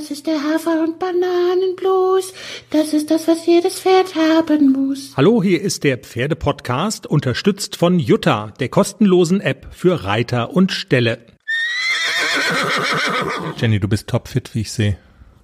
Das 0.00 0.10
ist 0.10 0.26
der 0.26 0.42
Hafer- 0.42 0.82
und 0.82 0.98
Bananenblues. 0.98 2.32
Das 2.70 2.94
ist 2.94 3.10
das, 3.10 3.28
was 3.28 3.44
jedes 3.44 3.80
Pferd 3.80 4.14
haben 4.14 4.72
muss. 4.72 5.12
Hallo, 5.14 5.42
hier 5.42 5.60
ist 5.60 5.84
der 5.84 5.98
Pferdepodcast, 5.98 7.06
unterstützt 7.06 7.76
von 7.76 7.98
Jutta, 7.98 8.54
der 8.60 8.70
kostenlosen 8.70 9.42
App 9.42 9.66
für 9.72 10.04
Reiter 10.04 10.54
und 10.54 10.72
Ställe. 10.72 11.18
Jenny, 13.58 13.78
du 13.78 13.88
bist 13.88 14.08
topfit, 14.08 14.54
wie 14.54 14.62
ich 14.62 14.72
sehe. 14.72 14.96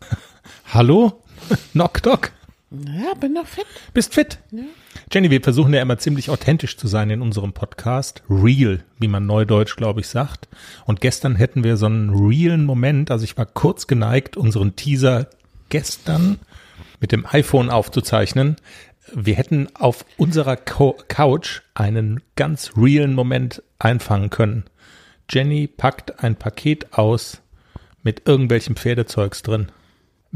Hallo? 0.73 1.23
Knock, 1.73 2.03
knock. 2.03 2.31
Ja, 2.71 3.15
bin 3.15 3.33
noch 3.33 3.47
fit. 3.47 3.67
Bist 3.95 4.15
fit? 4.15 4.39
Ja. 4.51 4.65
Jenny, 5.13 5.31
wir 5.31 5.41
versuchen 5.41 5.73
ja 5.73 5.81
immer 5.81 5.99
ziemlich 5.99 6.31
authentisch 6.31 6.77
zu 6.77 6.89
sein 6.89 7.11
in 7.11 7.23
unserem 7.23 7.53
Podcast. 7.53 8.25
Real, 8.29 8.83
wie 8.99 9.07
man 9.07 9.25
neudeutsch, 9.25 9.77
glaube 9.77 10.01
ich, 10.01 10.09
sagt. 10.09 10.49
Und 10.85 11.01
gestern 11.01 11.37
hätten 11.37 11.63
wir 11.63 11.77
so 11.77 11.87
einen 11.87 12.11
realen 12.11 12.65
Moment. 12.65 13.13
Also 13.13 13.23
ich 13.23 13.37
war 13.37 13.47
kurz 13.47 13.87
geneigt, 13.87 14.37
unseren 14.37 14.75
Teaser 14.75 15.29
gestern 15.69 16.41
mit 17.01 17.13
dem 17.13 17.25
iPhone 17.27 17.71
aufzuzeichnen. 17.71 18.57
Wir 19.15 19.37
hätten 19.37 19.69
auf 19.77 20.05
unserer 20.17 20.57
Couch 20.57 21.61
einen 21.75 22.21
ganz 22.35 22.73
realen 22.77 23.15
Moment 23.15 23.63
einfangen 23.79 24.31
können. 24.31 24.65
Jenny 25.31 25.69
packt 25.69 26.25
ein 26.25 26.35
Paket 26.35 26.95
aus 26.95 27.43
mit 28.03 28.27
irgendwelchem 28.27 28.75
Pferdezeugs 28.75 29.43
drin. 29.43 29.69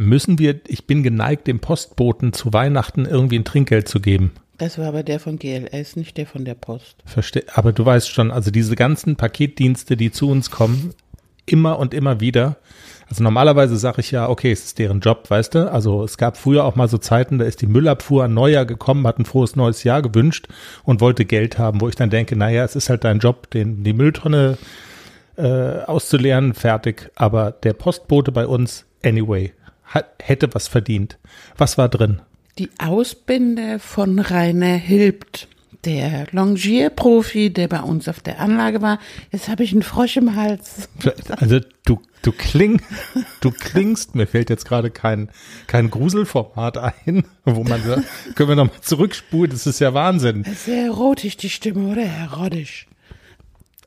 Müssen 0.02 0.38
wir, 0.38 0.62
ich 0.66 0.86
bin 0.86 1.02
geneigt, 1.02 1.46
dem 1.46 1.60
Postboten 1.60 2.32
zu 2.32 2.54
Weihnachten 2.54 3.04
irgendwie 3.04 3.38
ein 3.38 3.45
Trinkgeld 3.45 3.86
zu 3.86 4.00
geben. 4.00 4.32
Das 4.56 4.78
war 4.78 4.86
aber 4.86 5.02
der 5.02 5.20
von 5.20 5.38
GLS, 5.38 5.95
nicht 5.95 6.16
der 6.16 6.26
von 6.26 6.46
der 6.46 6.54
Post. 6.54 6.96
Verstehe, 7.04 7.45
aber 7.52 7.74
du 7.74 7.84
weißt 7.84 8.09
schon, 8.09 8.30
also 8.30 8.50
diese 8.50 8.76
ganzen 8.76 9.16
Paketdienste, 9.16 9.98
die 9.98 10.10
zu 10.10 10.30
uns 10.30 10.50
kommen, 10.50 10.95
immer 11.45 11.78
und 11.78 11.92
immer 11.92 12.18
wieder. 12.18 12.56
Also 13.10 13.23
normalerweise 13.23 13.76
sage 13.76 14.00
ich 14.00 14.10
ja, 14.10 14.30
okay, 14.30 14.50
es 14.50 14.64
ist 14.64 14.78
deren 14.78 15.00
Job, 15.00 15.28
weißt 15.28 15.54
du? 15.54 15.70
Also 15.70 16.02
es 16.02 16.16
gab 16.16 16.38
früher 16.38 16.64
auch 16.64 16.76
mal 16.76 16.88
so 16.88 16.96
Zeiten, 16.96 17.38
da 17.38 17.45
ist 17.45 17.60
die 17.60 17.66
Müllabfuhr 17.66 18.24
an 18.24 18.32
Neujahr 18.32 18.65
gekommen, 18.65 19.06
hat 19.06 19.18
ein 19.18 19.26
frohes 19.26 19.54
neues 19.54 19.84
Jahr 19.84 20.01
gewünscht 20.01 20.48
und 20.82 21.02
wollte 21.02 21.26
Geld 21.26 21.59
haben, 21.59 21.82
wo 21.82 21.90
ich 21.90 21.95
dann 21.96 22.09
denke, 22.09 22.37
naja, 22.37 22.65
es 22.65 22.74
ist 22.74 22.88
halt 22.88 23.04
dein 23.04 23.18
Job, 23.18 23.51
den, 23.51 23.84
die 23.84 23.93
Mülltonne 23.93 24.56
äh, 25.37 25.82
auszuleeren, 25.84 26.54
fertig. 26.54 27.10
Aber 27.16 27.51
der 27.51 27.74
Postbote 27.74 28.32
bei 28.32 28.46
uns, 28.46 28.87
anyway, 29.04 29.52
hat, 29.91 30.07
hätte 30.23 30.52
was 30.55 30.66
verdient. 30.66 31.19
Was 31.57 31.77
war 31.77 31.88
drin? 31.88 32.23
die 32.60 32.71
Ausbinde 32.79 33.79
von 33.79 34.19
Rainer 34.19 34.77
Hilbt, 34.77 35.49
der 35.87 36.27
Longierprofi, 36.30 37.51
der 37.51 37.69
bei 37.69 37.80
uns 37.80 38.07
auf 38.07 38.21
der 38.21 38.38
Anlage 38.38 38.83
war. 38.83 38.99
Jetzt 39.33 39.49
habe 39.49 39.65
ich 39.65 39.73
einen 39.73 39.83
Frosch 39.83 40.18
im 40.18 40.37
Hals. 40.37 40.88
Also 41.30 41.61
du, 41.87 42.02
du 42.21 42.33
kling, 42.33 42.83
du 43.41 43.51
klingst, 43.51 44.15
mir 44.15 44.27
fällt 44.27 44.51
jetzt 44.51 44.66
gerade 44.66 44.91
kein, 44.91 45.30
kein 45.66 45.88
Gruselformat 45.88 46.77
ein, 46.77 47.24
wo 47.46 47.65
man 47.65 47.83
sagt, 47.83 48.37
können 48.37 48.51
wir 48.51 48.57
nochmal 48.57 48.80
zurückspulen, 48.83 49.51
das 49.51 49.66
ist 49.66 49.80
ja 49.80 49.95
Wahnsinn. 49.95 50.45
Sehr 50.55 50.85
erotisch, 50.85 51.38
die 51.38 51.49
Stimme, 51.49 51.91
oder? 51.91 52.02
Erotisch. 52.02 52.87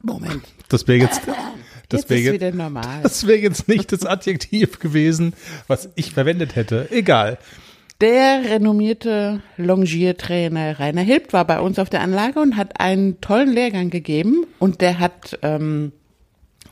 Moment. 0.02 0.44
Das 0.68 0.88
wäre 0.88 0.98
jetzt, 0.98 1.22
das 1.94 2.10
wäre 2.10 2.22
jetzt, 2.22 2.34
wieder 2.34 2.52
normal. 2.52 3.00
Das 3.04 3.26
wäre 3.28 3.40
jetzt 3.40 3.68
nicht 3.68 3.92
das 3.92 4.06
Adjektiv 4.06 4.80
gewesen, 4.80 5.34
was 5.68 5.90
ich 5.96 6.12
verwendet 6.12 6.56
hätte. 6.56 6.88
Egal. 6.92 7.38
Der 8.02 8.44
renommierte 8.44 9.42
Longiertrainer 9.58 10.80
Rainer 10.80 11.04
Hilbt 11.04 11.32
war 11.32 11.46
bei 11.46 11.60
uns 11.60 11.80
auf 11.80 11.90
der 11.90 12.02
Anlage 12.02 12.40
und 12.40 12.58
hat 12.58 12.80
einen 12.80 13.22
tollen 13.22 13.54
Lehrgang 13.54 13.90
gegeben 13.90 14.46
und 14.60 14.82
der 14.82 15.00
hat 15.00 15.40
ähm, 15.42 15.94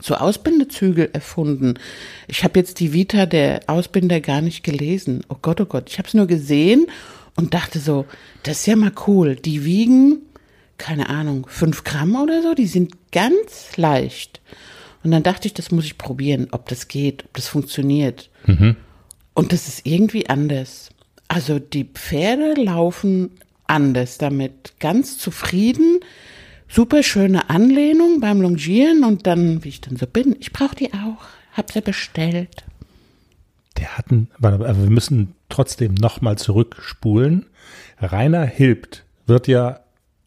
so 0.00 0.14
Ausbindezügel 0.14 1.10
erfunden. 1.12 1.78
Ich 2.26 2.44
habe 2.44 2.58
jetzt 2.58 2.80
die 2.80 2.92
Vita 2.92 3.26
der 3.26 3.60
Ausbinder 3.66 4.20
gar 4.20 4.40
nicht 4.40 4.62
gelesen. 4.62 5.24
Oh 5.28 5.36
Gott, 5.40 5.60
oh 5.60 5.66
Gott, 5.66 5.88
ich 5.88 5.98
habe 5.98 6.08
es 6.08 6.14
nur 6.14 6.26
gesehen 6.26 6.86
und 7.36 7.54
dachte 7.54 7.78
so, 7.78 8.06
das 8.42 8.60
ist 8.60 8.66
ja 8.66 8.76
mal 8.76 8.92
cool. 9.06 9.36
Die 9.36 9.64
wiegen, 9.64 10.22
keine 10.76 11.08
Ahnung, 11.08 11.46
fünf 11.48 11.84
Gramm 11.84 12.16
oder 12.16 12.42
so, 12.42 12.54
die 12.54 12.66
sind 12.66 13.12
ganz 13.12 13.76
leicht. 13.76 14.40
Und 15.04 15.10
dann 15.10 15.22
dachte 15.22 15.48
ich, 15.48 15.54
das 15.54 15.70
muss 15.70 15.84
ich 15.84 15.98
probieren, 15.98 16.48
ob 16.52 16.68
das 16.68 16.88
geht, 16.88 17.24
ob 17.24 17.34
das 17.34 17.48
funktioniert. 17.48 18.30
Mhm. 18.46 18.76
Und 19.34 19.52
das 19.52 19.68
ist 19.68 19.86
irgendwie 19.86 20.28
anders. 20.28 20.90
Also 21.28 21.58
die 21.58 21.84
Pferde 21.84 22.54
laufen 22.60 23.30
anders 23.66 24.18
damit, 24.18 24.74
ganz 24.80 25.18
zufrieden, 25.18 26.00
super 26.68 27.02
schöne 27.02 27.48
Anlehnung 27.48 28.20
beim 28.20 28.40
Longieren 28.42 29.04
und 29.04 29.26
dann, 29.26 29.64
wie 29.64 29.70
ich 29.70 29.80
dann 29.80 29.96
so 29.96 30.06
bin, 30.06 30.36
ich 30.40 30.52
brauche 30.52 30.76
die 30.76 30.92
auch, 30.92 31.24
hab 31.52 31.72
sie 31.72 31.80
bestellt. 31.80 32.64
Der 33.78 33.96
hatten, 33.96 34.28
aber 34.40 34.60
wir 34.60 34.90
müssen 34.90 35.34
trotzdem 35.48 35.94
nochmal 35.94 36.36
zurückspulen. 36.36 37.46
Rainer 37.98 38.44
Hilbt 38.44 39.04
wird 39.26 39.48
ja, 39.48 39.80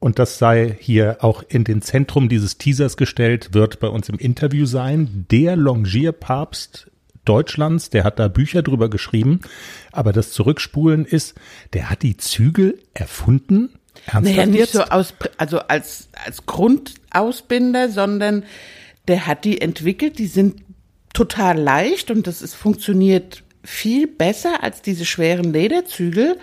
und 0.06 0.20
das 0.20 0.38
sei 0.38 0.78
hier 0.80 1.18
auch 1.22 1.42
in 1.48 1.64
den 1.64 1.82
Zentrum 1.82 2.30
dieses 2.30 2.60
Teasers 2.60 2.96
gestellt, 2.96 3.56
wird 3.56 3.80
bei 3.80 3.88
uns 3.88 4.08
im 4.08 4.20
Interview 4.20 4.68
sein, 4.68 5.26
der 5.32 5.56
Longierpapst 5.56 6.92
Deutschlands, 7.26 7.90
der 7.90 8.04
hat 8.04 8.20
da 8.20 8.28
Bücher 8.28 8.62
drüber 8.62 8.88
geschrieben, 8.88 9.40
aber 9.92 10.14
das 10.14 10.30
Zurückspulen 10.30 11.06
ist, 11.06 11.34
der 11.74 11.90
hat 11.90 12.04
die 12.04 12.18
Zügel 12.18 12.78
erfunden. 12.94 13.80
Ernsthaft 14.06 14.26
naja, 14.26 14.46
nicht 14.46 14.72
so 14.74 14.84
aus, 14.84 15.16
also 15.38 15.58
als, 15.58 16.10
als 16.24 16.46
Grundausbinder, 16.46 17.90
sondern 17.90 18.44
der 19.08 19.26
hat 19.26 19.44
die 19.44 19.60
entwickelt, 19.60 20.20
die 20.20 20.28
sind 20.28 20.62
total 21.16 21.58
leicht 21.58 22.12
und 22.12 22.28
das 22.28 22.44
ist, 22.44 22.54
funktioniert 22.54 23.42
viel 23.64 24.06
besser 24.06 24.62
als 24.62 24.84
diese 24.84 25.04
schweren 25.04 25.52
Lederzügel. 25.52 26.38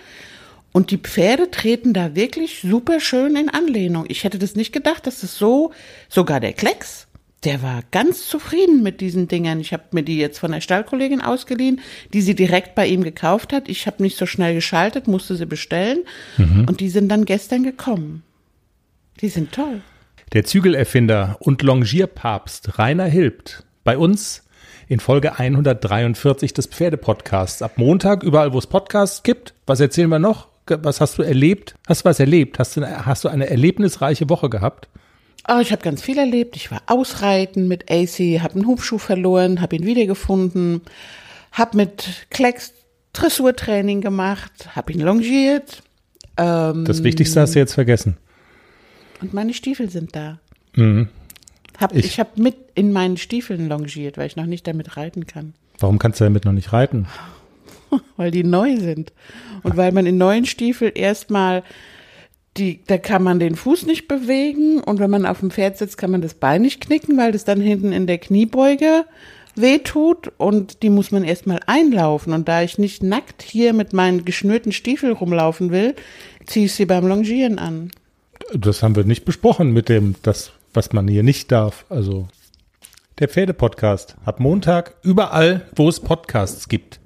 Und 0.73 0.89
die 0.89 0.97
Pferde 0.97 1.51
treten 1.51 1.93
da 1.93 2.15
wirklich 2.15 2.61
super 2.61 2.99
schön 2.99 3.35
in 3.35 3.49
Anlehnung. 3.49 4.05
Ich 4.09 4.23
hätte 4.23 4.39
das 4.39 4.55
nicht 4.55 4.73
gedacht, 4.73 5.07
dass 5.07 5.23
es 5.23 5.37
so, 5.37 5.71
sogar 6.09 6.39
der 6.39 6.53
Klecks, 6.53 7.07
der 7.43 7.61
war 7.61 7.81
ganz 7.91 8.27
zufrieden 8.27 8.83
mit 8.83 8.99
diesen 8.99 9.27
Dingern. 9.27 9.59
Ich 9.59 9.71
habe 9.71 9.83
mir 9.91 10.03
die 10.03 10.17
jetzt 10.17 10.39
von 10.39 10.51
der 10.51 10.61
Stallkollegin 10.61 11.21
ausgeliehen, 11.21 11.81
die 12.13 12.21
sie 12.21 12.35
direkt 12.35 12.73
bei 12.73 12.87
ihm 12.87 13.03
gekauft 13.03 13.53
hat. 13.53 13.69
Ich 13.69 13.85
habe 13.85 14.01
nicht 14.01 14.17
so 14.17 14.25
schnell 14.25 14.55
geschaltet, 14.55 15.07
musste 15.07 15.35
sie 15.35 15.45
bestellen 15.45 15.99
mhm. 16.37 16.65
und 16.67 16.79
die 16.79 16.89
sind 16.89 17.09
dann 17.09 17.25
gestern 17.25 17.63
gekommen. 17.63 18.23
Die 19.21 19.29
sind 19.29 19.51
toll. 19.51 19.81
Der 20.31 20.45
Zügelerfinder 20.45 21.37
und 21.39 21.61
Longierpapst 21.61 22.79
Rainer 22.79 23.05
Hilbt 23.05 23.63
bei 23.83 23.97
uns 23.97 24.43
in 24.87 24.99
Folge 24.99 25.37
143 25.37 26.53
des 26.53 26.67
Pferdepodcasts. 26.67 27.61
Ab 27.61 27.77
Montag, 27.77 28.23
überall 28.23 28.53
wo 28.53 28.57
es 28.57 28.67
Podcasts 28.67 29.21
gibt. 29.21 29.53
Was 29.67 29.79
erzählen 29.79 30.09
wir 30.09 30.19
noch? 30.19 30.52
Was 30.67 31.01
hast 31.01 31.17
du 31.17 31.23
erlebt? 31.23 31.75
Hast 31.87 32.01
du 32.01 32.05
was 32.05 32.19
erlebt? 32.19 32.59
Hast 32.59 32.77
du, 32.77 33.05
hast 33.05 33.23
du 33.23 33.29
eine 33.29 33.49
erlebnisreiche 33.49 34.29
Woche 34.29 34.49
gehabt? 34.49 34.87
Oh, 35.47 35.59
ich 35.59 35.71
habe 35.71 35.81
ganz 35.81 36.01
viel 36.01 36.17
erlebt. 36.17 36.55
Ich 36.55 36.71
war 36.71 36.81
ausreiten 36.87 37.67
mit 37.67 37.91
AC, 37.91 38.41
habe 38.41 38.55
einen 38.55 38.67
Hubschuh 38.67 38.97
verloren, 38.97 39.59
habe 39.59 39.75
ihn 39.75 39.85
wiedergefunden, 39.85 40.81
habe 41.51 41.77
mit 41.77 42.27
Klecks 42.29 42.73
Dressurtraining 43.11 44.01
gemacht, 44.01 44.69
habe 44.75 44.93
ihn 44.93 45.01
longiert. 45.01 45.83
Ähm, 46.37 46.85
das 46.85 47.03
Wichtigste 47.03 47.41
hast 47.41 47.55
du 47.55 47.59
jetzt 47.59 47.73
vergessen. 47.73 48.17
Und 49.21 49.33
meine 49.33 49.53
Stiefel 49.53 49.89
sind 49.89 50.15
da. 50.15 50.39
Mhm. 50.75 51.09
Hab, 51.79 51.95
ich 51.95 52.05
ich 52.05 52.19
habe 52.19 52.29
mit 52.41 52.55
in 52.75 52.91
meinen 52.91 53.17
Stiefeln 53.17 53.67
longiert, 53.67 54.17
weil 54.17 54.27
ich 54.27 54.35
noch 54.35 54.45
nicht 54.45 54.65
damit 54.67 54.97
reiten 54.97 55.27
kann. 55.27 55.53
Warum 55.79 55.99
kannst 55.99 56.19
du 56.19 56.23
damit 56.23 56.45
noch 56.45 56.53
nicht 56.53 56.73
reiten? 56.73 57.07
weil 58.17 58.31
die 58.31 58.43
neu 58.43 58.77
sind. 58.77 59.13
Und 59.63 59.77
weil 59.77 59.91
man 59.91 60.05
in 60.05 60.17
neuen 60.17 60.45
Stiefeln 60.45 60.93
erstmal 60.93 61.63
die, 62.57 62.81
da 62.85 62.97
kann 62.97 63.23
man 63.23 63.39
den 63.39 63.55
Fuß 63.55 63.85
nicht 63.85 64.07
bewegen 64.07 64.79
und 64.79 64.99
wenn 64.99 65.09
man 65.09 65.25
auf 65.25 65.39
dem 65.39 65.49
Pferd 65.49 65.77
sitzt, 65.77 65.97
kann 65.97 66.11
man 66.11 66.21
das 66.21 66.35
Bein 66.35 66.61
nicht 66.61 66.81
knicken, 66.81 67.17
weil 67.17 67.31
das 67.31 67.45
dann 67.45 67.59
hinten 67.59 67.91
in 67.91 68.05
der 68.05 68.19
Kniebeuge 68.19 69.05
wehtut 69.55 70.31
und 70.37 70.83
die 70.83 70.89
muss 70.89 71.11
man 71.11 71.23
erstmal 71.23 71.59
einlaufen. 71.65 72.33
Und 72.33 72.47
da 72.47 72.61
ich 72.61 72.77
nicht 72.77 73.03
nackt 73.03 73.41
hier 73.41 73.73
mit 73.73 73.93
meinen 73.93 74.25
geschnürten 74.25 74.71
Stiefeln 74.71 75.13
rumlaufen 75.13 75.71
will, 75.71 75.95
ziehe 76.45 76.65
ich 76.65 76.73
sie 76.73 76.85
beim 76.85 77.07
Longieren 77.07 77.59
an. 77.59 77.91
Das 78.53 78.83
haben 78.83 78.95
wir 78.95 79.03
nicht 79.03 79.25
besprochen 79.25 79.71
mit 79.71 79.89
dem, 79.89 80.15
das, 80.21 80.51
was 80.73 80.93
man 80.93 81.07
hier 81.07 81.23
nicht 81.23 81.51
darf. 81.51 81.85
Also 81.89 82.27
der 83.19 83.29
Pferdepodcast 83.29 84.15
hat 84.25 84.39
Montag 84.39 84.95
überall, 85.03 85.67
wo 85.75 85.87
es 85.87 85.99
Podcasts 85.99 86.67
gibt. 86.67 86.99